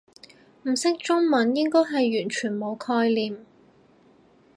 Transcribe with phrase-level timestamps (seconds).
[0.63, 3.37] 唔識中文應該係完全冇概念